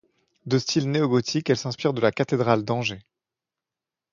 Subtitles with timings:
[0.47, 3.05] De style néogothique, elle s'inspire de la cathédrale d'Angers.